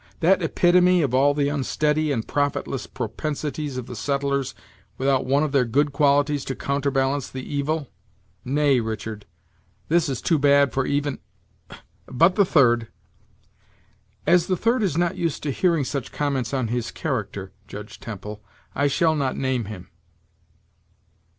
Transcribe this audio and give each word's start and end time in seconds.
that 0.19 0.41
epitome 0.41 1.03
of 1.03 1.13
all 1.13 1.35
the 1.35 1.47
unsteady 1.47 2.11
and 2.11 2.27
profitless 2.27 2.87
propensities 2.87 3.77
of 3.77 3.85
the 3.85 3.95
settlers 3.95 4.55
without 4.97 5.27
one 5.27 5.43
of 5.43 5.51
their 5.51 5.63
good 5.63 5.93
qualities 5.93 6.43
to 6.43 6.55
counterbalance 6.55 7.29
the 7.29 7.43
evil! 7.43 7.87
Nay, 8.43 8.79
Richard, 8.79 9.27
this 9.89 10.09
is 10.09 10.19
too 10.19 10.39
bad 10.39 10.73
for 10.73 10.87
even 10.87 11.19
but 12.07 12.33
the 12.33 12.45
third." 12.45 12.87
"As 14.25 14.47
the 14.47 14.57
third 14.57 14.81
is 14.81 14.97
not 14.97 15.17
used 15.17 15.43
to 15.43 15.51
hearing 15.51 15.83
such 15.83 16.11
comments 16.11 16.51
on 16.51 16.69
his 16.69 16.89
character, 16.89 17.51
Judge 17.67 17.99
Temple, 17.99 18.41
I 18.73 18.87
shall 18.87 19.13
not 19.13 19.37
name 19.37 19.65
him." 19.65 19.91